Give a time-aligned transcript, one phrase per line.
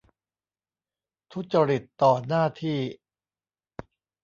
[1.31, 2.77] ทุจริตต่อหน้าที่